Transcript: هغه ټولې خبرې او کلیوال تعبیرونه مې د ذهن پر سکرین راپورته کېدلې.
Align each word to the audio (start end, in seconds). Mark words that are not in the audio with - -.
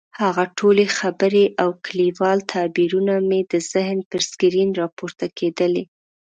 هغه 0.21 0.43
ټولې 0.57 0.85
خبرې 0.97 1.45
او 1.61 1.69
کلیوال 1.85 2.39
تعبیرونه 2.53 3.13
مې 3.29 3.41
د 3.51 3.53
ذهن 3.71 3.99
پر 4.09 4.19
سکرین 4.29 4.69
راپورته 4.81 5.25
کېدلې. 5.39 5.83